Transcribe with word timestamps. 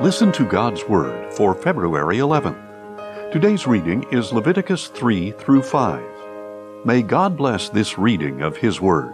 Listen 0.00 0.32
to 0.32 0.46
God's 0.46 0.88
Word 0.88 1.30
for 1.30 1.54
February 1.54 2.16
11th. 2.16 3.30
Today's 3.32 3.66
reading 3.66 4.06
is 4.10 4.32
Leviticus 4.32 4.86
3 4.86 5.32
through 5.32 5.60
5. 5.60 6.86
May 6.86 7.02
God 7.02 7.36
bless 7.36 7.68
this 7.68 7.98
reading 7.98 8.40
of 8.40 8.56
His 8.56 8.80
Word. 8.80 9.12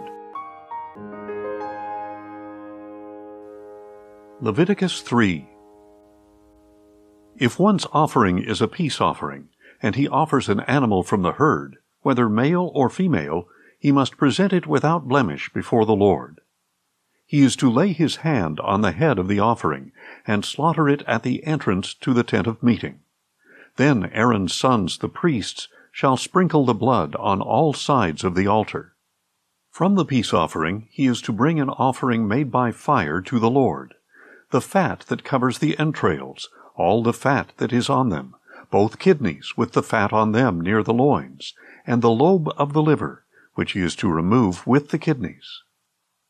Leviticus 4.39 5.01
3 5.01 5.49
If 7.35 7.59
one's 7.59 7.85
offering 7.91 8.39
is 8.41 8.61
a 8.61 8.69
peace 8.69 9.01
offering, 9.01 9.49
and 9.81 9.95
he 9.95 10.07
offers 10.07 10.47
an 10.47 10.61
animal 10.61 11.03
from 11.03 11.21
the 11.21 11.33
herd, 11.33 11.79
whether 11.99 12.29
male 12.29 12.71
or 12.73 12.89
female, 12.89 13.49
he 13.77 13.91
must 13.91 14.15
present 14.15 14.53
it 14.53 14.65
without 14.65 15.05
blemish 15.05 15.51
before 15.53 15.85
the 15.85 15.91
Lord. 15.91 16.39
He 17.29 17.43
is 17.43 17.57
to 17.57 17.69
lay 17.69 17.91
his 17.91 18.17
hand 18.17 18.61
on 18.61 18.81
the 18.81 18.93
head 18.93 19.19
of 19.19 19.27
the 19.27 19.41
offering 19.41 19.91
and 20.25 20.45
slaughter 20.45 20.87
it 20.87 21.03
at 21.05 21.23
the 21.23 21.43
entrance 21.43 21.93
to 21.95 22.13
the 22.13 22.23
tent 22.23 22.47
of 22.47 22.63
meeting. 22.63 23.01
Then 23.75 24.05
Aaron's 24.13 24.53
sons, 24.53 24.97
the 24.97 25.09
priests, 25.09 25.67
shall 25.91 26.15
sprinkle 26.15 26.65
the 26.65 26.73
blood 26.73 27.15
on 27.17 27.41
all 27.41 27.73
sides 27.73 28.23
of 28.23 28.33
the 28.33 28.47
altar. 28.47 28.93
From 29.69 29.95
the 29.95 30.05
peace 30.05 30.33
offering 30.33 30.87
he 30.89 31.05
is 31.05 31.21
to 31.23 31.33
bring 31.33 31.59
an 31.59 31.69
offering 31.69 32.29
made 32.29 32.49
by 32.49 32.71
fire 32.71 33.19
to 33.21 33.39
the 33.39 33.49
Lord, 33.49 33.93
the 34.51 34.61
fat 34.61 35.01
that 35.09 35.25
covers 35.25 35.59
the 35.59 35.77
entrails, 35.77 36.47
all 36.75 37.03
the 37.03 37.13
fat 37.13 37.51
that 37.57 37.73
is 37.73 37.89
on 37.89 38.07
them, 38.07 38.35
both 38.71 38.99
kidneys 38.99 39.57
with 39.57 39.73
the 39.73 39.83
fat 39.83 40.13
on 40.13 40.31
them 40.31 40.61
near 40.61 40.81
the 40.81 40.93
loins, 40.93 41.53
and 41.85 42.01
the 42.01 42.09
lobe 42.09 42.49
of 42.57 42.71
the 42.71 42.81
liver, 42.81 43.25
which 43.55 43.73
he 43.73 43.81
is 43.81 43.97
to 43.97 44.09
remove 44.09 44.65
with 44.65 44.89
the 44.91 44.97
kidneys. 44.97 45.63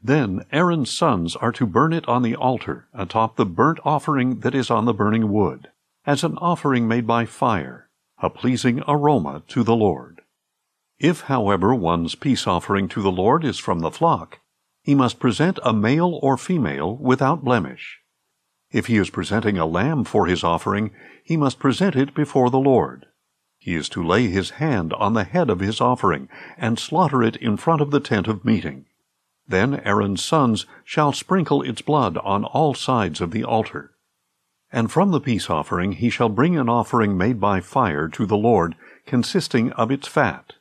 Then 0.04 0.46
Aaron's 0.52 0.92
sons 0.92 1.36
are 1.36 1.52
to 1.54 1.66
burn 1.66 1.92
it 1.92 2.08
on 2.08 2.22
the 2.22 2.36
altar 2.36 2.88
atop 2.94 3.36
the 3.36 3.46
burnt 3.46 3.80
offering 3.84 4.42
that 4.42 4.56
is 4.56 4.70
on 4.70 4.86
the 4.86 4.94
burning 4.94 5.32
wood, 5.32 5.70
as 6.06 6.24
an 6.24 6.38
offering 6.38 6.88
made 6.88 7.08
by 7.08 7.26
fire, 7.26 7.90
a 8.20 8.30
pleasing 8.30 8.84
aroma 8.88 9.44
to 9.50 9.64
the 9.64 9.76
Lord. 9.76 10.22
If, 11.00 11.22
however, 11.22 11.76
one's 11.76 12.16
peace 12.16 12.48
offering 12.48 12.88
to 12.90 13.02
the 13.02 13.12
Lord 13.12 13.44
is 13.44 13.60
from 13.60 13.80
the 13.80 13.92
flock, 13.92 14.40
he 14.82 14.96
must 14.96 15.20
present 15.20 15.60
a 15.64 15.74
male 15.74 16.20
or 16.24 16.38
female 16.38 16.96
without 16.96 17.44
blemish. 17.44 18.00
If 18.72 18.88
he 18.88 18.98
is 18.98 19.10
presenting 19.10 19.58
a 19.58 19.66
lamb 19.66 20.04
for 20.04 20.28
his 20.28 20.44
offering, 20.44 20.92
he 21.24 21.38
must 21.38 21.60
present 21.60 21.96
it 21.96 22.16
before 22.16 22.50
the 22.50 22.60
Lord. 22.60 23.06
He 23.58 23.76
is 23.76 23.90
to 23.90 24.04
lay 24.04 24.28
his 24.28 24.52
hand 24.52 24.94
on 24.94 25.14
the 25.14 25.24
head 25.24 25.50
of 25.50 25.60
his 25.60 25.82
offering 25.82 26.30
and 26.58 26.80
slaughter 26.80 27.22
it 27.22 27.36
in 27.36 27.58
front 27.58 27.82
of 27.82 27.92
the 27.92 28.00
tent 28.00 28.28
of 28.28 28.46
meeting. 28.46 28.86
Then 29.48 29.80
Aaron's 29.86 30.24
sons 30.24 30.66
shall 30.84 31.14
sprinkle 31.14 31.62
its 31.62 31.82
blood 31.82 32.18
on 32.18 32.44
all 32.44 32.74
sides 32.74 33.22
of 33.22 33.32
the 33.32 33.44
altar. 33.44 33.94
And 34.72 34.92
from 34.92 35.12
the 35.12 35.22
peace 35.22 35.50
offering 35.50 35.94
he 35.94 36.10
shall 36.10 36.30
bring 36.30 36.58
an 36.58 36.68
offering 36.68 37.18
made 37.18 37.40
by 37.40 37.62
fire 37.62 38.10
to 38.10 38.26
the 38.26 38.38
Lord, 38.38 38.76
consisting 39.06 39.72
of 39.74 39.90
its 39.90 40.08
fat. 40.08 40.54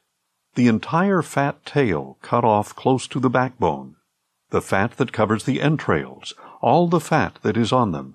The 0.54 0.68
entire 0.68 1.22
fat 1.22 1.66
tail 1.66 2.18
cut 2.22 2.44
off 2.44 2.74
close 2.76 3.08
to 3.08 3.20
the 3.20 3.28
backbone, 3.28 3.96
the 4.50 4.62
fat 4.62 4.92
that 4.92 5.12
covers 5.12 5.44
the 5.44 5.60
entrails, 5.60 6.34
all 6.62 6.86
the 6.86 7.00
fat 7.00 7.38
that 7.42 7.56
is 7.56 7.72
on 7.72 7.90
them, 7.90 8.14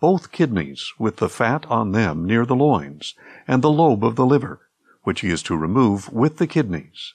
both 0.00 0.32
kidneys 0.32 0.92
with 0.98 1.16
the 1.16 1.28
fat 1.28 1.66
on 1.66 1.92
them 1.92 2.24
near 2.24 2.46
the 2.46 2.54
loins, 2.54 3.14
and 3.46 3.62
the 3.62 3.70
lobe 3.70 4.04
of 4.04 4.16
the 4.16 4.24
liver, 4.24 4.68
which 5.02 5.20
he 5.20 5.30
is 5.30 5.42
to 5.42 5.56
remove 5.56 6.12
with 6.12 6.38
the 6.38 6.46
kidneys. 6.46 7.14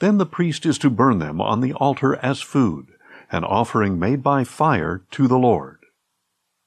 Then 0.00 0.18
the 0.18 0.26
priest 0.26 0.66
is 0.66 0.78
to 0.78 0.90
burn 0.90 1.18
them 1.18 1.40
on 1.40 1.60
the 1.60 1.72
altar 1.72 2.16
as 2.16 2.40
food, 2.40 2.88
an 3.30 3.44
offering 3.44 3.98
made 3.98 4.22
by 4.22 4.44
fire 4.44 5.02
to 5.12 5.28
the 5.28 5.38
Lord. 5.38 5.78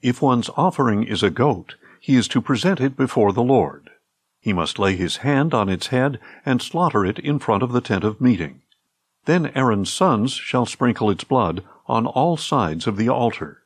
If 0.01 0.21
one's 0.21 0.49
offering 0.55 1.03
is 1.03 1.23
a 1.23 1.29
goat, 1.29 1.75
he 1.99 2.15
is 2.15 2.27
to 2.29 2.41
present 2.41 2.79
it 2.79 2.95
before 2.95 3.33
the 3.33 3.43
Lord. 3.43 3.89
He 4.39 4.53
must 4.53 4.79
lay 4.79 4.95
his 4.95 5.17
hand 5.17 5.53
on 5.53 5.67
its 5.67 5.87
head 5.87 6.19
and 6.45 6.61
slaughter 6.61 7.05
it 7.05 7.19
in 7.19 7.39
front 7.39 7.63
of 7.63 7.73
the 7.73 7.81
tent 7.81 8.03
of 8.03 8.21
meeting. 8.21 8.61
Then 9.25 9.47
Aaron's 9.55 9.91
sons 9.91 10.33
shall 10.33 10.65
sprinkle 10.65 11.09
its 11.09 11.25
blood 11.25 11.63
on 11.85 12.05
all 12.05 12.37
sides 12.37 12.87
of 12.87 12.95
the 12.95 13.09
altar. 13.09 13.63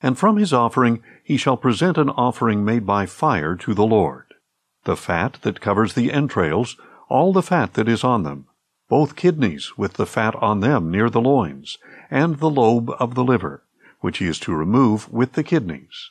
And 0.00 0.16
from 0.16 0.36
his 0.36 0.52
offering 0.52 1.02
he 1.24 1.36
shall 1.36 1.56
present 1.56 1.98
an 1.98 2.10
offering 2.10 2.64
made 2.64 2.86
by 2.86 3.06
fire 3.06 3.56
to 3.56 3.74
the 3.74 3.86
Lord. 3.86 4.26
The 4.84 4.96
fat 4.96 5.38
that 5.42 5.60
covers 5.60 5.94
the 5.94 6.12
entrails, 6.12 6.76
all 7.08 7.32
the 7.32 7.42
fat 7.42 7.74
that 7.74 7.88
is 7.88 8.04
on 8.04 8.22
them, 8.22 8.46
both 8.88 9.16
kidneys 9.16 9.76
with 9.76 9.94
the 9.94 10.06
fat 10.06 10.34
on 10.36 10.60
them 10.60 10.90
near 10.90 11.10
the 11.10 11.20
loins, 11.20 11.78
and 12.10 12.38
the 12.38 12.50
lobe 12.50 12.90
of 12.98 13.14
the 13.14 13.24
liver, 13.24 13.62
which 14.00 14.18
he 14.18 14.26
is 14.26 14.38
to 14.38 14.54
remove 14.54 15.12
with 15.12 15.34
the 15.34 15.44
kidneys. 15.44 16.10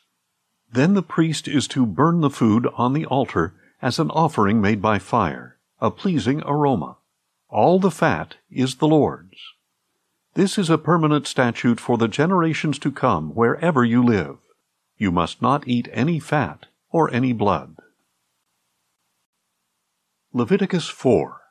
Then 0.71 0.93
the 0.93 1.01
priest 1.01 1.47
is 1.47 1.67
to 1.69 1.85
burn 1.85 2.21
the 2.21 2.29
food 2.29 2.67
on 2.75 2.93
the 2.93 3.05
altar 3.05 3.53
as 3.81 3.99
an 3.99 4.11
offering 4.11 4.61
made 4.61 4.81
by 4.81 4.99
fire, 4.99 5.57
a 5.79 5.89
pleasing 5.89 6.41
aroma. 6.45 6.97
All 7.49 7.79
the 7.79 7.91
fat 7.91 8.35
is 8.51 8.75
the 8.75 8.87
Lord's. 8.87 9.37
This 10.33 10.57
is 10.57 10.69
a 10.69 10.77
permanent 10.77 11.25
statute 11.25 11.79
for 11.79 11.97
the 11.97 12.07
generations 12.07 12.77
to 12.79 12.91
come 12.91 13.33
wherever 13.33 13.83
you 13.83 14.03
live. 14.03 14.37
You 14.97 15.11
must 15.11 15.41
not 15.41 15.67
eat 15.67 15.89
any 15.91 16.19
fat 16.19 16.67
or 16.91 17.11
any 17.11 17.33
blood. 17.33 17.77
Leviticus 20.33 20.87
4 20.89 21.41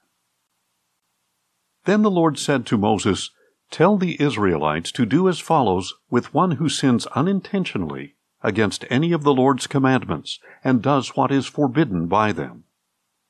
then 1.87 2.03
the 2.03 2.11
Lord 2.11 2.39
said 2.39 2.67
to 2.67 2.77
Moses, 2.77 3.31
Tell 3.71 3.97
the 3.97 4.21
Israelites 4.21 4.93
to 4.93 5.07
do 5.07 5.29
as 5.29 5.41
follows 5.41 5.95
with 6.11 6.35
one 6.35 6.53
who 6.53 6.69
sins 6.69 7.07
unintentionally 7.07 8.15
against 8.43 8.85
any 8.91 9.13
of 9.13 9.25
the 9.25 9.35
Lord's 9.35 9.67
commandments 9.67 10.39
and 10.63 10.83
does 10.83 11.17
what 11.17 11.33
is 11.33 11.47
forbidden 11.47 12.07
by 12.07 12.33
them. 12.33 12.65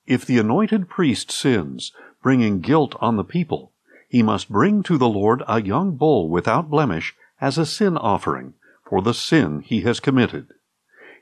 If 0.06 0.24
the 0.24 0.38
anointed 0.38 0.88
priest 0.88 1.30
sins, 1.30 1.92
bringing 2.22 2.60
guilt 2.60 2.94
on 3.00 3.16
the 3.16 3.24
people, 3.24 3.72
he 4.08 4.22
must 4.22 4.50
bring 4.50 4.82
to 4.84 4.98
the 4.98 5.08
Lord 5.08 5.42
a 5.48 5.62
young 5.62 5.96
bull 5.96 6.28
without 6.28 6.70
blemish 6.70 7.14
as 7.40 7.58
a 7.58 7.66
sin 7.66 7.96
offering 7.96 8.54
for 8.88 9.02
the 9.02 9.14
sin 9.14 9.60
he 9.60 9.80
has 9.82 10.00
committed. 10.00 10.48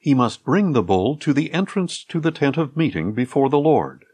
He 0.00 0.14
must 0.14 0.44
bring 0.44 0.72
the 0.72 0.82
bull 0.82 1.16
to 1.18 1.32
the 1.32 1.52
entrance 1.52 2.04
to 2.04 2.20
the 2.20 2.30
tent 2.30 2.56
of 2.58 2.76
meeting 2.76 3.12
before 3.12 3.48
the 3.48 3.58
Lord 3.58 4.04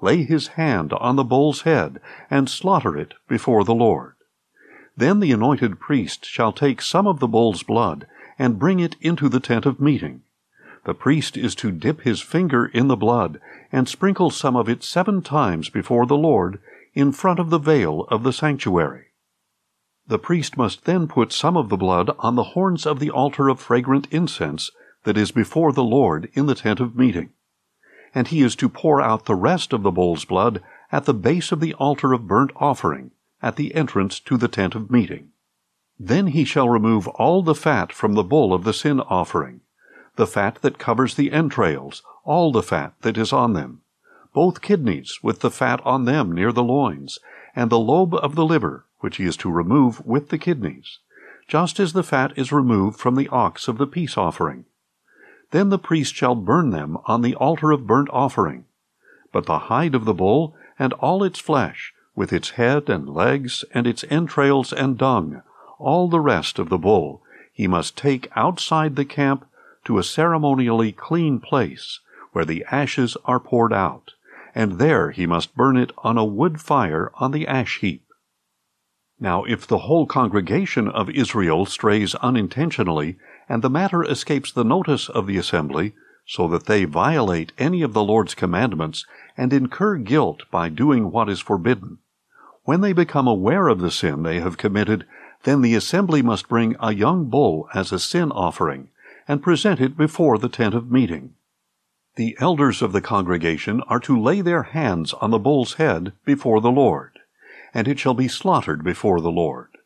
lay 0.00 0.22
his 0.22 0.48
hand 0.48 0.92
on 0.92 1.16
the 1.16 1.24
bull's 1.24 1.62
head, 1.62 2.00
and 2.30 2.48
slaughter 2.48 2.96
it 2.96 3.14
before 3.26 3.64
the 3.64 3.74
Lord. 3.74 4.14
Then 4.96 5.20
the 5.20 5.32
anointed 5.32 5.80
priest 5.80 6.24
shall 6.24 6.52
take 6.52 6.80
some 6.80 7.06
of 7.06 7.20
the 7.20 7.28
bull's 7.28 7.62
blood, 7.62 8.06
and 8.38 8.58
bring 8.58 8.80
it 8.80 8.96
into 9.00 9.28
the 9.28 9.40
tent 9.40 9.66
of 9.66 9.80
meeting. 9.80 10.22
The 10.84 10.94
priest 10.94 11.36
is 11.36 11.54
to 11.56 11.72
dip 11.72 12.02
his 12.02 12.20
finger 12.20 12.66
in 12.66 12.88
the 12.88 12.96
blood, 12.96 13.40
and 13.72 13.88
sprinkle 13.88 14.30
some 14.30 14.56
of 14.56 14.68
it 14.68 14.82
seven 14.82 15.22
times 15.22 15.68
before 15.68 16.06
the 16.06 16.16
Lord, 16.16 16.60
in 16.94 17.12
front 17.12 17.38
of 17.38 17.50
the 17.50 17.58
veil 17.58 18.06
of 18.08 18.22
the 18.22 18.32
sanctuary. 18.32 19.06
The 20.06 20.18
priest 20.18 20.56
must 20.56 20.84
then 20.84 21.06
put 21.06 21.32
some 21.32 21.56
of 21.56 21.68
the 21.68 21.76
blood 21.76 22.10
on 22.18 22.34
the 22.34 22.54
horns 22.54 22.86
of 22.86 22.98
the 22.98 23.10
altar 23.10 23.48
of 23.48 23.60
fragrant 23.60 24.06
incense 24.10 24.70
that 25.04 25.18
is 25.18 25.30
before 25.30 25.72
the 25.72 25.84
Lord 25.84 26.30
in 26.32 26.46
the 26.46 26.54
tent 26.54 26.80
of 26.80 26.96
meeting 26.96 27.30
and 28.14 28.28
he 28.28 28.42
is 28.42 28.56
to 28.56 28.68
pour 28.68 29.00
out 29.00 29.26
the 29.26 29.34
rest 29.34 29.72
of 29.72 29.82
the 29.82 29.90
bull's 29.90 30.24
blood 30.24 30.62
at 30.90 31.04
the 31.04 31.14
base 31.14 31.52
of 31.52 31.60
the 31.60 31.74
altar 31.74 32.12
of 32.12 32.26
burnt 32.26 32.50
offering, 32.56 33.10
at 33.42 33.56
the 33.56 33.74
entrance 33.74 34.18
to 34.20 34.36
the 34.36 34.48
tent 34.48 34.74
of 34.74 34.90
meeting. 34.90 35.30
Then 35.98 36.28
he 36.28 36.44
shall 36.44 36.68
remove 36.68 37.08
all 37.08 37.42
the 37.42 37.54
fat 37.54 37.92
from 37.92 38.14
the 38.14 38.22
bull 38.22 38.54
of 38.54 38.64
the 38.64 38.72
sin 38.72 39.00
offering, 39.00 39.60
the 40.16 40.26
fat 40.26 40.56
that 40.62 40.78
covers 40.78 41.14
the 41.14 41.32
entrails, 41.32 42.02
all 42.24 42.52
the 42.52 42.62
fat 42.62 42.94
that 43.02 43.18
is 43.18 43.32
on 43.32 43.52
them, 43.52 43.80
both 44.32 44.62
kidneys 44.62 45.18
with 45.22 45.40
the 45.40 45.50
fat 45.50 45.80
on 45.84 46.04
them 46.04 46.32
near 46.32 46.52
the 46.52 46.62
loins, 46.62 47.18
and 47.54 47.70
the 47.70 47.78
lobe 47.78 48.14
of 48.14 48.34
the 48.34 48.44
liver, 48.44 48.86
which 49.00 49.16
he 49.16 49.24
is 49.24 49.36
to 49.38 49.50
remove 49.50 50.04
with 50.06 50.28
the 50.28 50.38
kidneys, 50.38 50.98
just 51.48 51.80
as 51.80 51.92
the 51.92 52.02
fat 52.02 52.32
is 52.36 52.52
removed 52.52 52.98
from 52.98 53.16
the 53.16 53.28
ox 53.28 53.68
of 53.68 53.78
the 53.78 53.86
peace 53.86 54.16
offering. 54.16 54.64
Then 55.50 55.70
the 55.70 55.78
priest 55.78 56.14
shall 56.14 56.34
burn 56.34 56.70
them 56.70 56.98
on 57.06 57.22
the 57.22 57.34
altar 57.34 57.70
of 57.70 57.86
burnt 57.86 58.08
offering. 58.12 58.64
But 59.32 59.46
the 59.46 59.58
hide 59.58 59.94
of 59.94 60.04
the 60.04 60.14
bull, 60.14 60.56
and 60.78 60.92
all 60.94 61.24
its 61.24 61.38
flesh, 61.38 61.92
with 62.14 62.32
its 62.32 62.50
head 62.50 62.88
and 62.88 63.08
legs, 63.08 63.64
and 63.72 63.86
its 63.86 64.04
entrails 64.10 64.72
and 64.72 64.98
dung, 64.98 65.42
all 65.78 66.08
the 66.08 66.20
rest 66.20 66.58
of 66.58 66.68
the 66.68 66.78
bull, 66.78 67.22
he 67.52 67.66
must 67.66 67.96
take 67.96 68.28
outside 68.36 68.96
the 68.96 69.04
camp 69.04 69.46
to 69.84 69.98
a 69.98 70.02
ceremonially 70.02 70.92
clean 70.92 71.40
place, 71.40 72.00
where 72.32 72.44
the 72.44 72.64
ashes 72.70 73.16
are 73.24 73.40
poured 73.40 73.72
out, 73.72 74.12
and 74.54 74.72
there 74.72 75.10
he 75.10 75.26
must 75.26 75.56
burn 75.56 75.76
it 75.76 75.92
on 75.98 76.18
a 76.18 76.24
wood 76.24 76.60
fire 76.60 77.10
on 77.14 77.32
the 77.32 77.46
ash 77.46 77.78
heap. 77.80 78.04
Now, 79.20 79.44
if 79.44 79.66
the 79.66 79.78
whole 79.78 80.06
congregation 80.06 80.88
of 80.88 81.10
Israel 81.10 81.66
strays 81.66 82.14
unintentionally, 82.16 83.16
and 83.48 83.62
the 83.62 83.70
matter 83.70 84.04
escapes 84.04 84.52
the 84.52 84.64
notice 84.64 85.08
of 85.08 85.26
the 85.26 85.36
assembly, 85.36 85.94
so 86.24 86.46
that 86.48 86.66
they 86.66 86.84
violate 86.84 87.52
any 87.58 87.82
of 87.82 87.94
the 87.94 88.04
Lord's 88.04 88.34
commandments 88.34 89.04
and 89.36 89.52
incur 89.52 89.96
guilt 89.96 90.42
by 90.50 90.68
doing 90.68 91.10
what 91.10 91.28
is 91.28 91.40
forbidden. 91.40 91.98
When 92.64 92.80
they 92.80 92.92
become 92.92 93.26
aware 93.26 93.68
of 93.68 93.80
the 93.80 93.90
sin 93.90 94.22
they 94.22 94.40
have 94.40 94.58
committed, 94.58 95.06
then 95.44 95.62
the 95.62 95.74
assembly 95.74 96.22
must 96.22 96.48
bring 96.48 96.76
a 96.78 96.94
young 96.94 97.30
bull 97.30 97.68
as 97.74 97.90
a 97.90 97.98
sin 97.98 98.30
offering, 98.30 98.88
and 99.26 99.42
present 99.42 99.80
it 99.80 99.96
before 99.96 100.38
the 100.38 100.48
tent 100.48 100.74
of 100.74 100.92
meeting. 100.92 101.34
The 102.16 102.36
elders 102.40 102.82
of 102.82 102.92
the 102.92 103.00
congregation 103.00 103.80
are 103.88 104.00
to 104.00 104.20
lay 104.20 104.42
their 104.42 104.64
hands 104.64 105.12
on 105.14 105.30
the 105.30 105.38
bull's 105.38 105.74
head 105.74 106.12
before 106.24 106.60
the 106.60 106.70
Lord, 106.70 107.17
and 107.74 107.88
it 107.88 107.98
shall 107.98 108.14
be 108.14 108.28
slaughtered 108.28 108.82
before 108.82 109.20
the 109.20 109.30
Lord. 109.30 109.78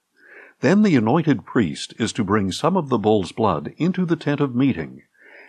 Then 0.61 0.83
the 0.83 0.97
anointed 0.97 1.45
priest 1.45 1.95
is 1.99 2.13
to 2.15 2.25
bring 2.25 2.53
some 2.53 2.77
of 2.77 2.89
the 2.89 2.99
bull's 2.99 3.33
blood 3.33 3.75
into 3.77 4.05
the 4.05 4.17
tent 4.17 4.41
of 4.41 4.55
meeting, 4.55 5.03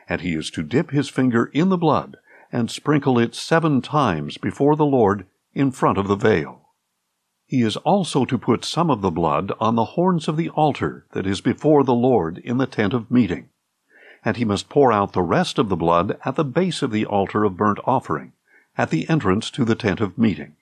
and 0.10 0.22
he 0.22 0.34
is 0.34 0.50
to 0.52 0.64
dip 0.64 0.92
his 0.92 1.10
finger 1.10 1.46
in 1.54 1.70
the 1.70 1.78
blood 1.78 2.18
and 2.52 2.70
sprinkle 2.70 3.20
it 3.20 3.36
seven 3.36 3.82
times 3.82 4.38
before 4.38 4.76
the 4.76 4.86
Lord 4.86 5.26
in 5.54 5.72
front 5.72 5.98
of 5.98 6.08
the 6.08 6.16
veil. 6.16 6.70
He 7.46 7.62
is 7.62 7.78
also 7.78 8.26
to 8.26 8.38
put 8.38 8.66
some 8.66 8.90
of 8.90 9.02
the 9.02 9.12
blood 9.12 9.52
on 9.60 9.76
the 9.76 9.86
horns 9.86 10.28
of 10.28 10.38
the 10.38 10.50
altar 10.50 11.06
that 11.12 11.28
is 11.28 11.42
before 11.42 11.84
the 11.84 11.94
Lord 11.94 12.40
in 12.40 12.58
the 12.58 12.68
tent 12.68 12.94
of 12.94 13.12
meeting 13.12 13.50
and 14.26 14.38
he 14.38 14.46
must 14.46 14.70
pour 14.70 14.92
out 14.92 15.14
the 15.14 15.22
rest 15.22 15.60
of 15.60 15.70
the 15.70 15.76
blood 15.76 16.18
at 16.24 16.36
the 16.36 16.46
base 16.46 16.82
of 16.82 16.92
the 16.92 17.06
altar 17.06 17.44
of 17.44 17.58
burnt 17.58 17.80
offering, 17.86 18.32
at 18.78 18.90
the 18.90 19.08
entrance 19.10 19.50
to 19.52 19.66
the 19.66 19.76
tent 19.76 20.00
of 20.00 20.18
meeting. 20.18 20.56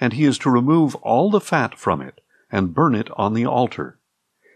And 0.00 0.12
he 0.12 0.24
is 0.24 0.38
to 0.38 0.50
remove 0.50 0.94
all 0.96 1.30
the 1.30 1.40
fat 1.40 1.76
from 1.76 2.00
it, 2.00 2.20
and 2.50 2.74
burn 2.74 2.94
it 2.94 3.10
on 3.16 3.34
the 3.34 3.44
altar. 3.44 3.98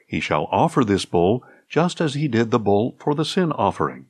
He 0.06 0.20
shall 0.20 0.48
offer 0.50 0.84
this 0.84 1.04
bull 1.04 1.44
just 1.68 2.00
as 2.00 2.14
he 2.14 2.28
did 2.28 2.50
the 2.50 2.58
bull 2.58 2.96
for 2.98 3.14
the 3.14 3.24
sin 3.24 3.50
offering. 3.52 4.06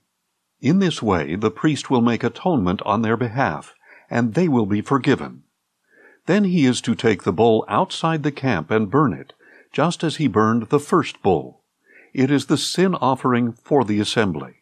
In 0.60 0.78
this 0.78 1.02
way 1.02 1.36
the 1.36 1.50
priest 1.50 1.90
will 1.90 2.00
make 2.00 2.24
atonement 2.24 2.82
on 2.82 3.02
their 3.02 3.16
behalf, 3.16 3.74
and 4.10 4.34
they 4.34 4.48
will 4.48 4.66
be 4.66 4.80
forgiven. 4.80 5.44
Then 6.26 6.44
he 6.44 6.66
is 6.66 6.80
to 6.82 6.94
take 6.94 7.22
the 7.22 7.32
bull 7.32 7.64
outside 7.68 8.22
the 8.22 8.32
camp 8.32 8.70
and 8.70 8.90
burn 8.90 9.12
it, 9.12 9.32
just 9.72 10.04
as 10.04 10.16
he 10.16 10.28
burned 10.28 10.68
the 10.68 10.78
first 10.78 11.22
bull. 11.22 11.62
It 12.12 12.30
is 12.30 12.46
the 12.46 12.58
sin 12.58 12.94
offering 12.94 13.52
for 13.52 13.84
the 13.84 13.98
assembly. 14.00 14.56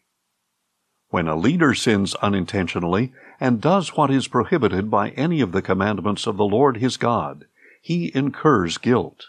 When 1.08 1.26
a 1.26 1.36
leader 1.36 1.74
sins 1.74 2.14
unintentionally 2.16 3.12
and 3.40 3.60
does 3.60 3.96
what 3.96 4.10
is 4.10 4.28
prohibited 4.28 4.90
by 4.90 5.08
any 5.10 5.40
of 5.40 5.52
the 5.52 5.62
commandments 5.62 6.26
of 6.26 6.36
the 6.36 6.44
Lord 6.44 6.76
his 6.76 6.98
God, 6.98 7.46
he 7.80 8.12
incurs 8.14 8.76
guilt. 8.76 9.26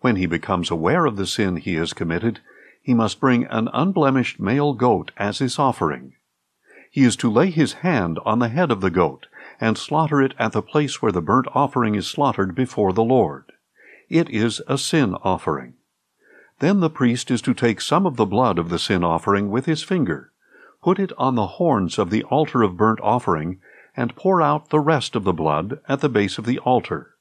When 0.00 0.16
he 0.16 0.26
becomes 0.26 0.70
aware 0.70 1.06
of 1.06 1.16
the 1.16 1.26
sin 1.26 1.56
he 1.56 1.74
has 1.74 1.92
committed, 1.92 2.40
he 2.82 2.92
must 2.92 3.20
bring 3.20 3.44
an 3.44 3.68
unblemished 3.72 4.40
male 4.40 4.72
goat 4.72 5.12
as 5.16 5.38
his 5.38 5.58
offering. 5.58 6.14
He 6.90 7.04
is 7.04 7.16
to 7.16 7.30
lay 7.30 7.50
his 7.50 7.74
hand 7.74 8.18
on 8.24 8.38
the 8.40 8.48
head 8.48 8.70
of 8.70 8.80
the 8.80 8.90
goat 8.90 9.26
and 9.60 9.78
slaughter 9.78 10.20
it 10.20 10.34
at 10.38 10.52
the 10.52 10.62
place 10.62 11.00
where 11.00 11.12
the 11.12 11.22
burnt 11.22 11.46
offering 11.54 11.94
is 11.94 12.06
slaughtered 12.06 12.54
before 12.54 12.92
the 12.92 13.04
Lord. 13.04 13.52
It 14.08 14.28
is 14.30 14.60
a 14.66 14.78
sin 14.78 15.14
offering. 15.22 15.74
Then 16.58 16.80
the 16.80 16.90
priest 16.90 17.30
is 17.30 17.42
to 17.42 17.54
take 17.54 17.80
some 17.80 18.06
of 18.06 18.16
the 18.16 18.26
blood 18.26 18.58
of 18.58 18.70
the 18.70 18.78
sin 18.78 19.04
offering 19.04 19.50
with 19.50 19.66
his 19.66 19.82
finger, 19.82 20.32
put 20.86 21.00
it 21.00 21.10
on 21.18 21.34
the 21.34 21.58
horns 21.58 21.98
of 21.98 22.10
the 22.10 22.22
altar 22.22 22.62
of 22.62 22.76
burnt 22.76 23.00
offering, 23.02 23.58
and 23.96 24.14
pour 24.14 24.40
out 24.40 24.70
the 24.70 24.78
rest 24.78 25.16
of 25.16 25.24
the 25.24 25.32
blood 25.32 25.80
at 25.88 26.00
the 26.00 26.08
base 26.08 26.38
of 26.38 26.46
the 26.46 26.60
altar. 26.60 27.16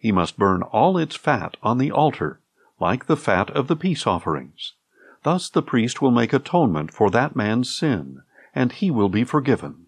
He 0.00 0.10
must 0.10 0.36
burn 0.36 0.62
all 0.62 0.98
its 0.98 1.14
fat 1.14 1.56
on 1.62 1.78
the 1.78 1.92
altar, 1.92 2.40
like 2.80 3.06
the 3.06 3.16
fat 3.16 3.48
of 3.50 3.68
the 3.68 3.76
peace 3.76 4.08
offerings. 4.08 4.72
Thus 5.22 5.48
the 5.48 5.62
priest 5.62 6.02
will 6.02 6.10
make 6.10 6.32
atonement 6.32 6.92
for 6.92 7.08
that 7.10 7.36
man's 7.36 7.72
sin, 7.72 8.22
and 8.52 8.72
he 8.72 8.90
will 8.90 9.08
be 9.08 9.22
forgiven. 9.22 9.86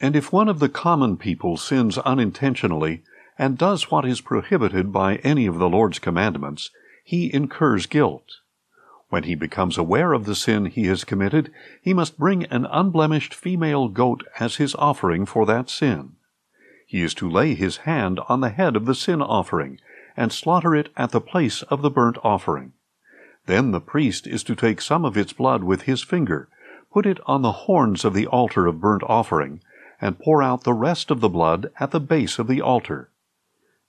And 0.00 0.16
if 0.16 0.32
one 0.32 0.48
of 0.48 0.58
the 0.58 0.70
common 0.70 1.18
people 1.18 1.58
sins 1.58 1.98
unintentionally, 1.98 3.02
and 3.38 3.58
does 3.58 3.90
what 3.90 4.06
is 4.06 4.22
prohibited 4.22 4.90
by 4.90 5.16
any 5.16 5.44
of 5.44 5.58
the 5.58 5.68
Lord's 5.68 5.98
commandments, 5.98 6.70
he 7.04 7.30
incurs 7.30 7.84
guilt. 7.84 8.38
When 9.12 9.24
he 9.24 9.34
becomes 9.34 9.76
aware 9.76 10.14
of 10.14 10.24
the 10.24 10.34
sin 10.34 10.64
he 10.64 10.86
has 10.86 11.04
committed, 11.04 11.52
he 11.82 11.92
must 11.92 12.18
bring 12.18 12.44
an 12.44 12.64
unblemished 12.64 13.34
female 13.34 13.88
goat 13.88 14.24
as 14.40 14.56
his 14.56 14.74
offering 14.76 15.26
for 15.26 15.44
that 15.44 15.68
sin. 15.68 16.12
He 16.86 17.02
is 17.02 17.12
to 17.16 17.28
lay 17.28 17.54
his 17.54 17.84
hand 17.84 18.20
on 18.26 18.40
the 18.40 18.48
head 18.48 18.74
of 18.74 18.86
the 18.86 18.94
sin 18.94 19.20
offering 19.20 19.78
and 20.16 20.32
slaughter 20.32 20.74
it 20.74 20.88
at 20.96 21.10
the 21.10 21.20
place 21.20 21.60
of 21.64 21.82
the 21.82 21.90
burnt 21.90 22.16
offering. 22.24 22.72
Then 23.44 23.72
the 23.72 23.82
priest 23.82 24.26
is 24.26 24.42
to 24.44 24.54
take 24.54 24.80
some 24.80 25.04
of 25.04 25.18
its 25.18 25.34
blood 25.34 25.62
with 25.62 25.82
his 25.82 26.02
finger, 26.02 26.48
put 26.90 27.04
it 27.04 27.20
on 27.26 27.42
the 27.42 27.52
horns 27.68 28.06
of 28.06 28.14
the 28.14 28.26
altar 28.26 28.66
of 28.66 28.80
burnt 28.80 29.02
offering, 29.02 29.60
and 30.00 30.18
pour 30.18 30.42
out 30.42 30.64
the 30.64 30.72
rest 30.72 31.10
of 31.10 31.20
the 31.20 31.28
blood 31.28 31.70
at 31.78 31.90
the 31.90 32.00
base 32.00 32.38
of 32.38 32.46
the 32.46 32.62
altar. 32.62 33.10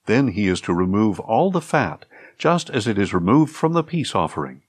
Then 0.05 0.27
he 0.27 0.49
is 0.49 0.59
to 0.59 0.73
remove 0.73 1.21
all 1.21 1.49
the 1.49 1.61
fat 1.61 2.03
just 2.37 2.69
as 2.69 2.87
it 2.87 2.97
is 2.97 3.13
removed 3.13 3.55
from 3.55 3.71
the 3.71 3.83
peace 3.83 4.13
offering, 4.13 4.63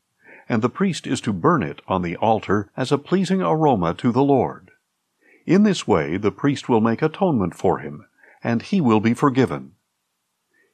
and 0.49 0.63
the 0.63 0.69
priest 0.69 1.07
is 1.07 1.21
to 1.23 1.33
burn 1.33 1.63
it 1.63 1.81
on 1.89 2.03
the 2.03 2.17
altar 2.17 2.71
as 2.77 2.93
a 2.93 2.99
pleasing 2.99 3.41
aroma 3.41 3.95
to 3.95 4.13
the 4.13 4.23
Lord. 4.23 4.71
In 5.47 5.63
this 5.63 5.87
way 5.87 6.17
the 6.17 6.31
priest 6.31 6.69
will 6.69 6.81
make 6.81 7.03
atonement 7.03 7.55
for 7.55 7.79
him, 7.79 8.07
and 8.43 8.63
he 8.63 8.81
will 8.81 9.01
be 9.01 9.15
forgiven. 9.15 9.73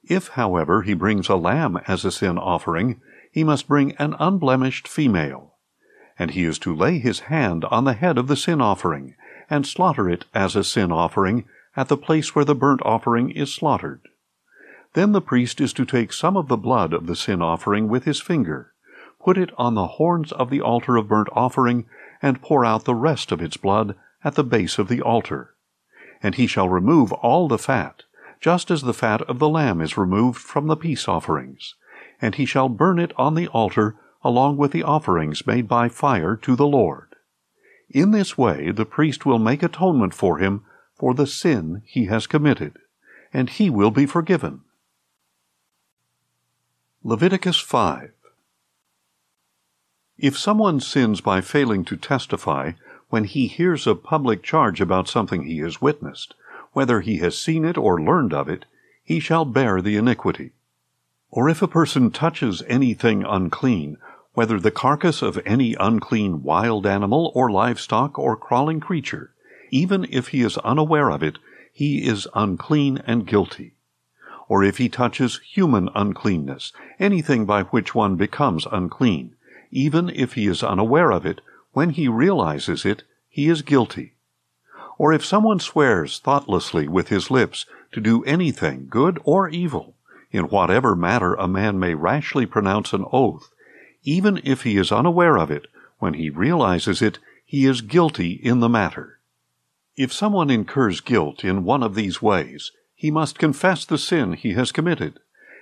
If, 0.02 0.28
however, 0.28 0.82
he 0.82 0.94
brings 0.94 1.28
a 1.28 1.36
lamb 1.36 1.78
as 1.86 2.04
a 2.04 2.10
sin 2.10 2.38
offering, 2.38 3.00
he 3.30 3.44
must 3.44 3.68
bring 3.68 3.92
an 3.92 4.16
unblemished 4.18 4.88
female. 4.88 5.54
And 6.18 6.32
he 6.32 6.44
is 6.44 6.58
to 6.60 6.74
lay 6.74 6.98
his 6.98 7.20
hand 7.20 7.64
on 7.66 7.84
the 7.84 7.94
head 7.94 8.18
of 8.18 8.26
the 8.26 8.36
sin 8.36 8.60
offering, 8.60 9.14
and 9.48 9.66
slaughter 9.66 10.08
it 10.08 10.24
as 10.34 10.56
a 10.56 10.64
sin 10.64 10.90
offering 10.90 11.44
at 11.76 11.88
the 11.88 11.96
place 11.96 12.34
where 12.34 12.44
the 12.44 12.54
burnt 12.54 12.80
offering 12.84 13.30
is 13.30 13.54
slaughtered. 13.54 14.08
Then 14.94 15.12
the 15.12 15.20
priest 15.20 15.60
is 15.60 15.72
to 15.74 15.84
take 15.84 16.12
some 16.12 16.36
of 16.36 16.48
the 16.48 16.56
blood 16.56 16.92
of 16.92 17.06
the 17.06 17.16
sin 17.16 17.40
offering 17.40 17.88
with 17.88 18.04
his 18.04 18.20
finger, 18.20 18.69
put 19.22 19.38
it 19.38 19.50
on 19.56 19.74
the 19.74 19.86
horns 19.86 20.32
of 20.32 20.50
the 20.50 20.60
altar 20.60 20.96
of 20.96 21.08
burnt 21.08 21.28
offering, 21.32 21.86
and 22.22 22.42
pour 22.42 22.64
out 22.64 22.84
the 22.84 22.94
rest 22.94 23.32
of 23.32 23.40
its 23.40 23.56
blood 23.56 23.94
at 24.24 24.34
the 24.34 24.44
base 24.44 24.78
of 24.78 24.88
the 24.88 25.00
altar. 25.00 25.54
And 26.22 26.34
he 26.34 26.46
shall 26.46 26.68
remove 26.68 27.12
all 27.12 27.48
the 27.48 27.58
fat, 27.58 28.04
just 28.40 28.70
as 28.70 28.82
the 28.82 28.94
fat 28.94 29.22
of 29.22 29.38
the 29.38 29.48
lamb 29.48 29.80
is 29.80 29.96
removed 29.96 30.38
from 30.38 30.66
the 30.66 30.76
peace 30.76 31.08
offerings. 31.08 31.74
And 32.20 32.34
he 32.34 32.44
shall 32.44 32.68
burn 32.68 32.98
it 32.98 33.12
on 33.16 33.34
the 33.34 33.48
altar 33.48 33.96
along 34.22 34.56
with 34.56 34.72
the 34.72 34.82
offerings 34.82 35.46
made 35.46 35.66
by 35.66 35.88
fire 35.88 36.36
to 36.36 36.56
the 36.56 36.66
Lord. 36.66 37.14
In 37.88 38.10
this 38.10 38.36
way 38.36 38.70
the 38.70 38.84
priest 38.84 39.26
will 39.26 39.38
make 39.38 39.62
atonement 39.62 40.14
for 40.14 40.38
him 40.38 40.64
for 40.94 41.14
the 41.14 41.26
sin 41.26 41.82
he 41.86 42.06
has 42.06 42.26
committed, 42.26 42.78
and 43.32 43.48
he 43.48 43.70
will 43.70 43.90
be 43.90 44.06
forgiven. 44.06 44.60
Leviticus 47.02 47.58
5 47.58 48.12
If 50.22 50.36
someone 50.36 50.80
sins 50.80 51.22
by 51.22 51.40
failing 51.40 51.82
to 51.86 51.96
testify 51.96 52.72
when 53.08 53.24
he 53.24 53.46
hears 53.46 53.86
a 53.86 53.94
public 53.94 54.42
charge 54.42 54.78
about 54.78 55.08
something 55.08 55.44
he 55.44 55.60
has 55.60 55.80
witnessed, 55.80 56.34
whether 56.74 57.00
he 57.00 57.16
has 57.18 57.38
seen 57.38 57.64
it 57.64 57.78
or 57.78 57.98
learned 57.98 58.34
of 58.34 58.46
it, 58.46 58.66
he 59.02 59.18
shall 59.18 59.46
bear 59.46 59.80
the 59.80 59.96
iniquity. 59.96 60.52
Or 61.30 61.48
if 61.48 61.62
a 61.62 61.68
person 61.68 62.10
touches 62.10 62.62
anything 62.68 63.24
unclean, 63.24 63.96
whether 64.34 64.60
the 64.60 64.70
carcass 64.70 65.22
of 65.22 65.40
any 65.46 65.74
unclean 65.80 66.42
wild 66.42 66.86
animal 66.86 67.32
or 67.34 67.50
livestock 67.50 68.18
or 68.18 68.36
crawling 68.36 68.78
creature, 68.78 69.32
even 69.70 70.06
if 70.10 70.28
he 70.28 70.42
is 70.42 70.58
unaware 70.58 71.10
of 71.10 71.22
it, 71.22 71.38
he 71.72 72.06
is 72.06 72.28
unclean 72.34 72.98
and 73.06 73.26
guilty 73.26 73.74
or 74.50 74.64
if 74.64 74.78
he 74.78 74.88
touches 74.88 75.38
human 75.54 75.88
uncleanness, 75.94 76.72
anything 76.98 77.46
by 77.46 77.62
which 77.62 77.94
one 77.94 78.16
becomes 78.16 78.66
unclean, 78.72 79.32
even 79.70 80.10
if 80.10 80.34
he 80.34 80.46
is 80.46 80.62
unaware 80.62 81.10
of 81.10 81.24
it, 81.24 81.40
when 81.72 81.90
he 81.90 82.08
realizes 82.08 82.84
it, 82.84 83.04
he 83.28 83.48
is 83.48 83.62
guilty. 83.62 84.14
Or 84.98 85.12
if 85.12 85.24
someone 85.24 85.60
swears 85.60 86.18
thoughtlessly 86.18 86.88
with 86.88 87.08
his 87.08 87.30
lips 87.30 87.66
to 87.92 88.00
do 88.00 88.24
anything, 88.24 88.86
good 88.90 89.18
or 89.24 89.48
evil, 89.48 89.94
in 90.30 90.44
whatever 90.44 90.94
matter 90.94 91.34
a 91.34 91.48
man 91.48 91.78
may 91.78 91.94
rashly 91.94 92.46
pronounce 92.46 92.92
an 92.92 93.04
oath, 93.12 93.50
even 94.02 94.40
if 94.44 94.62
he 94.62 94.76
is 94.76 94.92
unaware 94.92 95.36
of 95.36 95.50
it, 95.50 95.66
when 95.98 96.14
he 96.14 96.30
realizes 96.30 97.02
it, 97.02 97.18
he 97.44 97.66
is 97.66 97.80
guilty 97.80 98.32
in 98.32 98.60
the 98.60 98.68
matter. 98.68 99.18
If 99.96 100.12
someone 100.12 100.50
incurs 100.50 101.00
guilt 101.00 101.44
in 101.44 101.64
one 101.64 101.82
of 101.82 101.94
these 101.94 102.22
ways, 102.22 102.72
he 102.94 103.10
must 103.10 103.38
confess 103.38 103.84
the 103.84 103.98
sin 103.98 104.34
he 104.34 104.52
has 104.52 104.72
committed, 104.72 105.18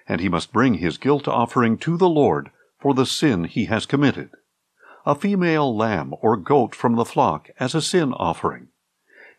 and 0.06 0.20
he 0.20 0.28
must 0.28 0.52
bring 0.52 0.74
his 0.74 0.98
guilt 0.98 1.26
offering 1.28 1.78
to 1.78 1.96
the 1.96 2.08
Lord 2.08 2.50
for 2.78 2.94
the 2.94 3.06
sin 3.06 3.44
he 3.44 3.66
has 3.66 3.86
committed. 3.86 4.30
A 5.06 5.14
female 5.14 5.74
lamb 5.76 6.14
or 6.20 6.36
goat 6.36 6.74
from 6.74 6.96
the 6.96 7.04
flock 7.04 7.50
as 7.58 7.74
a 7.74 7.82
sin 7.82 8.12
offering, 8.12 8.68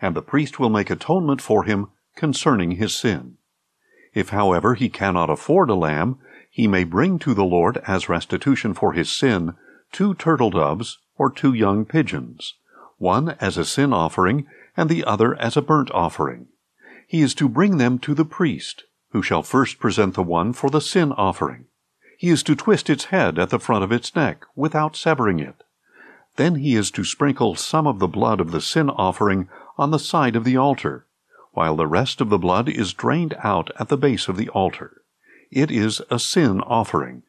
and 0.01 0.15
the 0.15 0.21
priest 0.21 0.59
will 0.59 0.69
make 0.69 0.89
atonement 0.89 1.41
for 1.41 1.63
him 1.63 1.89
concerning 2.15 2.71
his 2.71 2.95
sin. 2.95 3.37
If, 4.13 4.29
however, 4.29 4.75
he 4.75 4.89
cannot 4.89 5.29
afford 5.29 5.69
a 5.69 5.75
lamb, 5.75 6.19
he 6.49 6.67
may 6.67 6.83
bring 6.83 7.19
to 7.19 7.33
the 7.33 7.45
Lord 7.45 7.77
as 7.87 8.09
restitution 8.09 8.73
for 8.73 8.93
his 8.93 9.11
sin 9.11 9.55
two 9.91 10.13
turtle 10.15 10.49
doves 10.49 10.97
or 11.17 11.31
two 11.31 11.53
young 11.53 11.85
pigeons, 11.85 12.55
one 12.97 13.35
as 13.39 13.57
a 13.57 13.65
sin 13.65 13.93
offering 13.93 14.47
and 14.75 14.89
the 14.89 15.03
other 15.03 15.35
as 15.35 15.55
a 15.55 15.61
burnt 15.61 15.91
offering 15.91 16.47
he 17.09 17.21
is 17.21 17.33
to 17.33 17.49
bring 17.49 17.77
them 17.77 17.97
to 17.97 18.13
the 18.13 18.23
priest, 18.23 18.83
who 19.13 19.23
shall 19.23 19.41
first 19.41 19.79
present 19.79 20.13
the 20.13 20.21
one 20.21 20.53
for 20.53 20.69
the 20.69 20.79
sin 20.79 21.11
offering. 21.13 21.65
He 22.19 22.27
is 22.27 22.43
to 22.43 22.55
twist 22.55 22.89
its 22.89 23.05
head 23.05 23.39
at 23.39 23.49
the 23.49 23.59
front 23.59 23.81
of 23.81 23.93
its 23.93 24.13
neck, 24.13 24.45
without 24.53 24.97
severing 24.97 25.39
it. 25.39 25.63
Then 26.35 26.55
he 26.55 26.75
is 26.75 26.91
to 26.91 27.05
sprinkle 27.05 27.55
some 27.55 27.87
of 27.87 27.99
the 27.99 28.09
blood 28.09 28.41
of 28.41 28.51
the 28.51 28.59
sin 28.59 28.89
offering 28.89 29.47
on 29.77 29.91
the 29.91 29.99
side 29.99 30.35
of 30.35 30.43
the 30.43 30.57
altar, 30.57 31.05
while 31.53 31.77
the 31.77 31.87
rest 31.87 32.19
of 32.19 32.27
the 32.27 32.37
blood 32.37 32.67
is 32.67 32.91
drained 32.91 33.37
out 33.41 33.71
at 33.79 33.87
the 33.87 33.95
base 33.95 34.27
of 34.27 34.35
the 34.35 34.49
altar. 34.49 35.01
It 35.49 35.71
is 35.71 36.01
a 36.11 36.19
sin 36.19 36.59
offering. 36.59 37.23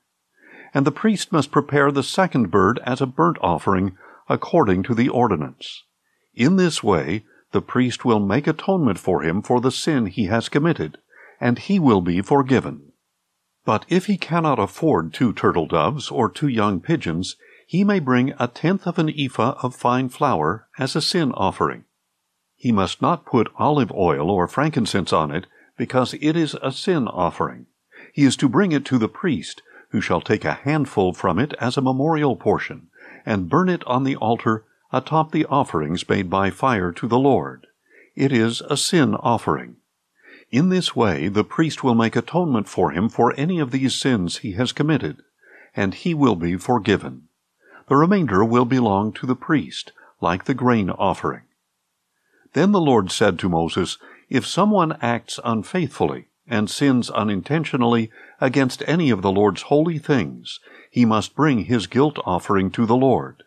And 0.74 0.84
the 0.84 0.90
priest 0.90 1.30
must 1.30 1.52
prepare 1.52 1.92
the 1.92 2.02
second 2.02 2.50
bird 2.50 2.80
as 2.84 3.00
a 3.00 3.06
burnt 3.06 3.38
offering 3.40 3.96
according 4.28 4.82
to 4.82 4.94
the 4.96 5.08
ordinance. 5.08 5.84
In 6.34 6.56
this 6.56 6.82
way, 6.82 7.24
the 7.52 7.62
priest 7.62 8.04
will 8.04 8.18
make 8.18 8.48
atonement 8.48 8.98
for 8.98 9.22
him 9.22 9.40
for 9.40 9.60
the 9.60 9.70
sin 9.70 10.06
he 10.06 10.24
has 10.24 10.48
committed, 10.48 10.98
and 11.40 11.60
he 11.60 11.78
will 11.78 12.00
be 12.00 12.20
forgiven. 12.20 12.89
But 13.64 13.84
if 13.88 14.06
he 14.06 14.16
cannot 14.16 14.58
afford 14.58 15.12
two 15.12 15.32
turtle 15.32 15.66
doves 15.66 16.10
or 16.10 16.30
two 16.30 16.48
young 16.48 16.80
pigeons, 16.80 17.36
he 17.66 17.84
may 17.84 18.00
bring 18.00 18.32
a 18.38 18.48
tenth 18.48 18.86
of 18.86 18.98
an 18.98 19.10
ephah 19.10 19.54
of 19.62 19.76
fine 19.76 20.08
flour 20.08 20.66
as 20.78 20.96
a 20.96 21.02
sin 21.02 21.32
offering. 21.32 21.84
He 22.56 22.72
must 22.72 23.00
not 23.00 23.24
put 23.24 23.52
olive 23.58 23.92
oil 23.92 24.30
or 24.30 24.48
frankincense 24.48 25.12
on 25.12 25.30
it, 25.30 25.46
because 25.76 26.14
it 26.14 26.36
is 26.36 26.54
a 26.62 26.72
sin 26.72 27.08
offering. 27.08 27.66
He 28.12 28.24
is 28.24 28.36
to 28.36 28.48
bring 28.48 28.72
it 28.72 28.84
to 28.86 28.98
the 28.98 29.08
priest, 29.08 29.62
who 29.90 30.00
shall 30.00 30.20
take 30.20 30.44
a 30.44 30.52
handful 30.52 31.12
from 31.12 31.38
it 31.38 31.54
as 31.60 31.76
a 31.76 31.82
memorial 31.82 32.36
portion, 32.36 32.88
and 33.24 33.48
burn 33.48 33.68
it 33.68 33.84
on 33.86 34.04
the 34.04 34.16
altar 34.16 34.64
atop 34.92 35.32
the 35.32 35.46
offerings 35.46 36.08
made 36.08 36.28
by 36.28 36.50
fire 36.50 36.92
to 36.92 37.06
the 37.06 37.18
Lord. 37.18 37.66
It 38.14 38.32
is 38.32 38.60
a 38.62 38.76
sin 38.76 39.14
offering. 39.14 39.76
In 40.50 40.68
this 40.68 40.96
way 40.96 41.28
the 41.28 41.44
priest 41.44 41.84
will 41.84 41.94
make 41.94 42.16
atonement 42.16 42.68
for 42.68 42.90
him 42.90 43.08
for 43.08 43.32
any 43.36 43.60
of 43.60 43.70
these 43.70 43.94
sins 43.94 44.38
he 44.38 44.52
has 44.52 44.72
committed, 44.72 45.22
and 45.76 45.94
he 45.94 46.12
will 46.12 46.36
be 46.36 46.56
forgiven. 46.56 47.28
The 47.88 47.96
remainder 47.96 48.44
will 48.44 48.64
belong 48.64 49.12
to 49.14 49.26
the 49.26 49.36
priest, 49.36 49.92
like 50.20 50.44
the 50.44 50.54
grain 50.54 50.90
offering. 50.90 51.42
Then 52.52 52.72
the 52.72 52.80
Lord 52.80 53.12
said 53.12 53.38
to 53.38 53.48
Moses, 53.48 53.98
If 54.28 54.46
someone 54.46 54.96
acts 55.00 55.38
unfaithfully 55.44 56.28
and 56.48 56.68
sins 56.68 57.10
unintentionally 57.10 58.10
against 58.40 58.82
any 58.88 59.10
of 59.10 59.22
the 59.22 59.30
Lord's 59.30 59.62
holy 59.62 59.98
things, 59.98 60.58
he 60.90 61.04
must 61.04 61.36
bring 61.36 61.66
his 61.66 61.86
guilt 61.86 62.18
offering 62.24 62.72
to 62.72 62.86
the 62.86 62.96
Lord. 62.96 63.44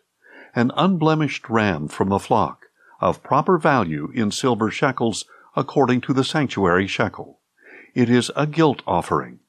An 0.55 0.71
unblemished 0.77 1.49
ram 1.49 1.89
from 1.89 2.09
the 2.09 2.19
flock, 2.19 2.67
of 3.01 3.23
proper 3.23 3.57
value 3.57 4.09
in 4.13 4.31
silver 4.31 4.71
shekels, 4.71 5.25
according 5.55 6.01
to 6.01 6.13
the 6.13 6.23
sanctuary 6.23 6.87
shekel. 6.87 7.39
It 7.93 8.09
is 8.09 8.31
a 8.35 8.47
guilt 8.47 8.81
offering. 8.87 9.39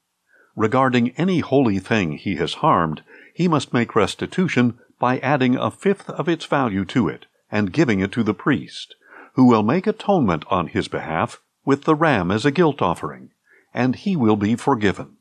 Regarding 0.55 1.09
any 1.11 1.39
holy 1.39 1.79
thing 1.79 2.13
he 2.13 2.35
has 2.35 2.55
harmed, 2.55 3.01
he 3.33 3.47
must 3.47 3.73
make 3.73 3.95
restitution 3.95 4.79
by 4.99 5.19
adding 5.19 5.55
a 5.55 5.71
fifth 5.71 6.09
of 6.09 6.29
its 6.29 6.45
value 6.45 6.85
to 6.85 7.09
it 7.09 7.25
and 7.51 7.73
giving 7.73 7.99
it 7.99 8.11
to 8.13 8.23
the 8.23 8.33
priest, 8.33 8.95
who 9.33 9.45
will 9.45 9.63
make 9.63 9.87
atonement 9.87 10.45
on 10.49 10.67
his 10.67 10.87
behalf 10.87 11.41
with 11.65 11.83
the 11.83 11.95
ram 11.95 12.31
as 12.31 12.45
a 12.45 12.51
guilt 12.51 12.81
offering, 12.81 13.31
and 13.73 13.95
he 13.97 14.15
will 14.15 14.37
be 14.37 14.55
forgiven. 14.55 15.17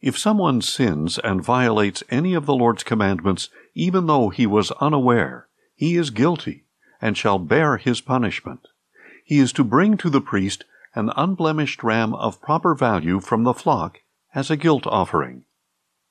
If 0.00 0.18
someone 0.18 0.62
sins 0.62 1.18
and 1.18 1.44
violates 1.44 2.02
any 2.10 2.34
of 2.34 2.46
the 2.46 2.54
Lord's 2.54 2.82
commandments, 2.82 3.48
even 3.74 4.06
though 4.06 4.30
he 4.30 4.46
was 4.46 4.72
unaware, 4.72 5.46
he 5.76 5.96
is 5.96 6.10
guilty 6.10 6.64
and 7.00 7.16
shall 7.16 7.38
bear 7.38 7.76
his 7.76 8.00
punishment. 8.00 8.66
He 9.24 9.38
is 9.38 9.52
to 9.54 9.64
bring 9.64 9.96
to 9.98 10.10
the 10.10 10.20
priest 10.20 10.64
an 10.94 11.10
unblemished 11.16 11.82
ram 11.82 12.14
of 12.14 12.42
proper 12.42 12.74
value 12.74 13.20
from 13.20 13.44
the 13.44 13.54
flock 13.54 14.00
as 14.34 14.50
a 14.50 14.56
guilt 14.56 14.86
offering 14.86 15.44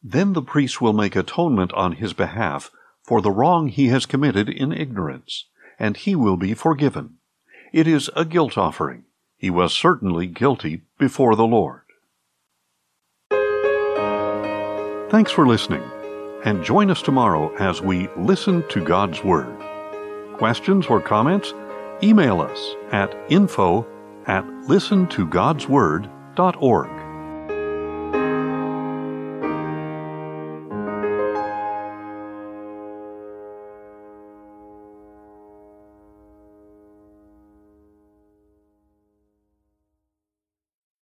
then 0.03 0.34
the 0.34 0.41
priest 0.41 0.82
will 0.82 0.94
make 0.94 1.15
atonement 1.15 1.72
on 1.74 1.94
his 1.94 2.13
behalf 2.13 2.72
for 3.03 3.22
the 3.22 3.32
wrong 3.32 3.68
he 3.68 3.88
has 3.88 4.06
committed 4.06 4.50
in 4.50 4.72
ignorance, 4.72 5.46
and 5.80 5.98
he 5.98 6.15
will 6.15 6.38
be 6.38 6.53
forgiven. 6.53 7.18
It 7.74 7.88
is 7.88 8.10
a 8.15 8.25
guilt 8.25 8.58
offering. 8.58 9.06
He 9.38 9.50
was 9.50 9.74
certainly 9.74 10.27
guilty 10.27 10.82
before 10.98 11.36
the 11.36 11.46
Lord. 11.46 11.82
Thanks 15.10 15.32
for 15.32 15.46
listening, 15.46 15.84
and 16.44 16.63
join 16.63 16.89
us 16.89 17.01
tomorrow 17.01 17.53
as 17.58 17.82
we 17.82 18.08
listen 18.18 18.63
to 18.70 18.84
God's 18.84 19.24
Word. 19.24 19.58
Questions 20.38 20.88
or 20.88 21.01
comments? 21.01 21.53
Email 22.03 22.41
us 22.41 22.75
at 22.91 23.15
info 23.29 23.86
at 24.25 24.43
listentogodsword.org. 24.67 27.00